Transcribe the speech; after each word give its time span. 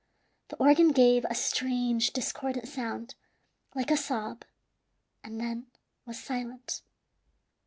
The 0.47 0.55
organ 0.55 0.93
gave 0.93 1.25
a 1.25 1.35
strange, 1.35 2.11
discordant 2.11 2.67
sound, 2.67 3.13
like 3.75 3.91
a 3.91 3.95
sob, 3.97 4.45
and 5.23 5.39
then 5.39 5.67
was 6.07 6.17
silent. 6.17 6.81